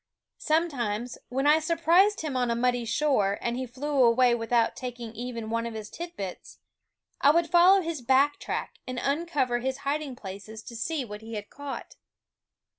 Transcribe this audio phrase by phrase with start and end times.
[0.39, 5.13] Sometimes, when I surprised him on a muddy shore and he flew away without taking
[5.13, 6.57] even one of his tidbits,
[7.21, 11.35] I would follow his back track and uncover his hiding places to see what he
[11.35, 11.97] had caught.